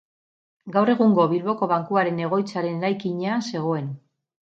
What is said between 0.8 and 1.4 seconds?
egungo